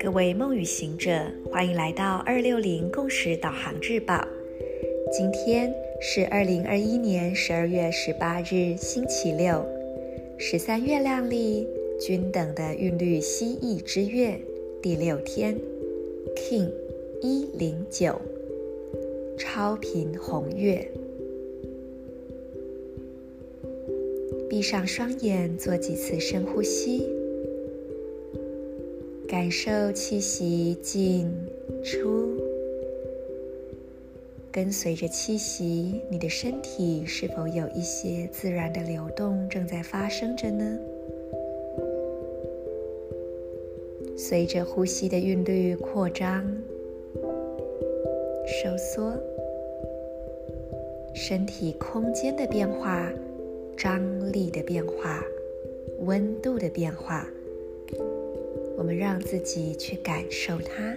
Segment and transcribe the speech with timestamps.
[0.00, 4.26] 各位梦与行者，欢迎来到二六零共识导航日报。
[5.12, 9.64] 今天是二零二一年十二月十八日，星期六，
[10.38, 11.68] 十三月亮历
[12.00, 14.40] 均等的韵律蜥蜴之月
[14.82, 15.56] 第六天
[16.36, 16.70] ，King
[17.20, 18.20] 一零九，
[19.38, 20.90] 超频红月。
[24.52, 27.08] 闭上双眼，做几次深呼吸。
[29.26, 31.26] 感受气息进
[31.82, 32.38] 出，
[34.52, 40.78] 跟随着气息，你的身体是否有一些自然的流动正在发生着呢？
[44.18, 46.46] 随着呼吸的韵律扩张、
[48.46, 49.14] 收缩，
[51.14, 53.10] 身体空间的变化、
[53.82, 55.20] 张力的变化、
[56.02, 57.28] 温度的变化。
[58.78, 60.96] 我们让自己去感受它。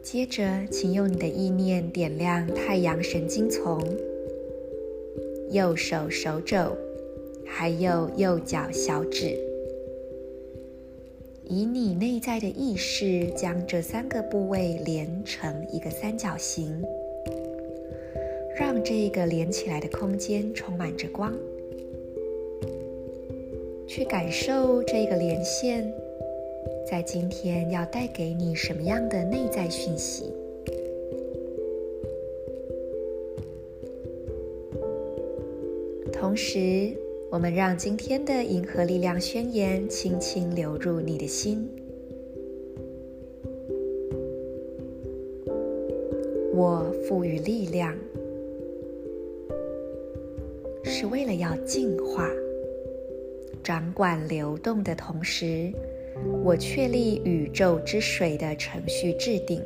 [0.00, 3.82] 接着，请用你的意念点亮太阳神经丛、
[5.50, 6.70] 右手手肘，
[7.44, 9.36] 还有右脚小指，
[11.42, 16.80] 以你内在的意识将这三个部位连成一个三角形，
[18.58, 21.32] 让这个连起来的空间充满着光。
[23.86, 25.92] 去感受这个连线，
[26.90, 30.32] 在今天要带给你什么样的内在讯息？
[36.10, 36.90] 同时，
[37.30, 41.68] 我们让今天的银河力量宣言轻轻流入你的心。
[46.54, 47.94] 我赋予力量，
[50.98, 52.26] 是为了要净化。
[53.62, 55.70] 掌管流动的同时，
[56.42, 59.62] 我确立宇宙之水的程序制定。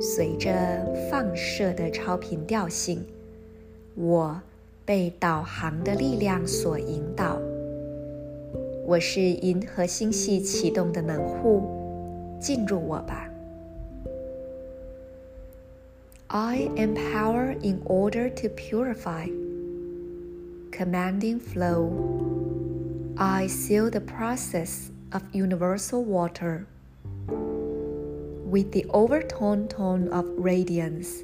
[0.00, 0.48] 随着
[1.10, 3.04] 放射的超频调性，
[3.96, 4.40] 我
[4.84, 7.42] 被导航的力量所引导。
[8.86, 11.60] 我是银河星系启动的门户，
[12.40, 13.28] 进入我吧。
[16.28, 19.28] I am power in order to purify,
[20.82, 23.14] commanding flow.
[23.16, 26.66] I seal the process of universal water
[27.28, 31.22] with the overtone tone of radiance.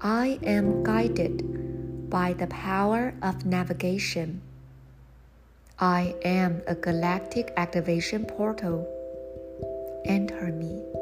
[0.00, 4.42] I am guided by the power of navigation.
[5.80, 8.86] I am a galactic activation portal.
[10.04, 10.97] Enter me.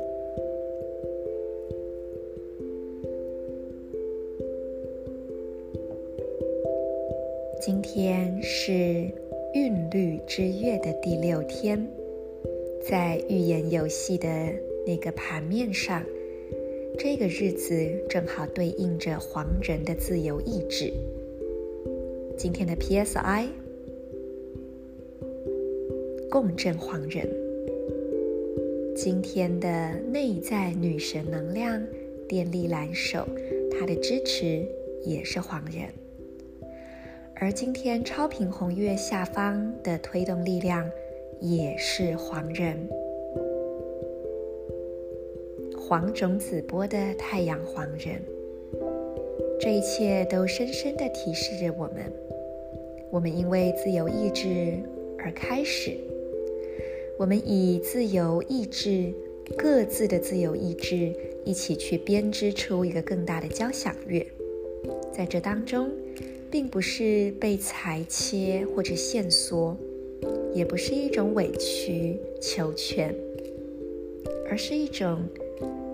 [7.60, 9.10] 今天是。
[9.54, 11.88] 韵律之月的第六天，
[12.86, 14.28] 在预言游戏的
[14.86, 16.04] 那个盘面上，
[16.98, 17.74] 这个日子
[18.06, 20.92] 正好对应着黄人的自由意志。
[22.36, 23.46] 今天的 PSI
[26.30, 27.26] 共振黄人，
[28.94, 31.82] 今天的内在女神能量
[32.28, 33.26] 电力蓝手，
[33.70, 34.68] 她的支持
[35.02, 35.88] 也是黄人。
[37.38, 40.90] 而今天超频红月下方的推动力量
[41.38, 42.88] 也是黄人，
[45.76, 48.22] 黄种子波的太阳黄人，
[49.60, 52.10] 这一切都深深地提示着我们：
[53.10, 54.72] 我们因为自由意志
[55.18, 55.94] 而开始，
[57.18, 59.12] 我们以自由意志、
[59.58, 61.12] 各自的自由意志
[61.44, 64.26] 一起去编织出一个更大的交响乐，
[65.12, 65.90] 在这当中。
[66.56, 69.76] 并不是被裁切或者限缩，
[70.54, 73.14] 也不是一种委曲求全，
[74.48, 75.18] 而是一种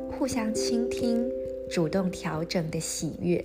[0.09, 1.29] 互相倾听、
[1.69, 3.45] 主动调整的喜悦。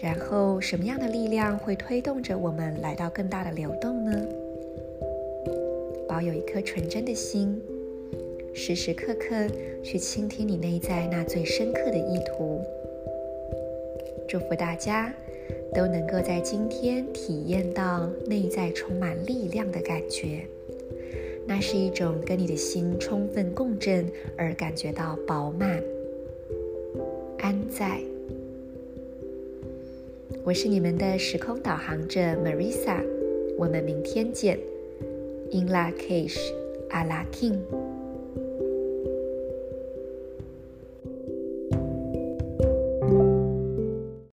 [0.00, 4.26] 然后，什么样的力量会推动着我们来到更大的流动呢？
[6.08, 7.60] 保有一颗纯真的心，
[8.54, 9.46] 时时刻刻
[9.84, 12.58] 去倾听你内在那最深刻的意图。
[14.26, 15.14] 祝福大家。
[15.74, 20.46] 都能够在今天体验到内在充满力量的感觉，
[21.46, 25.82] 那是一种跟你的心充分共振而感觉到饱满、
[27.38, 28.00] 安在。
[30.44, 33.04] 我是你们的时空导航者 Marisa，
[33.58, 34.58] 我们明天见。
[35.50, 36.38] In Lak'ech
[36.90, 37.58] Ala king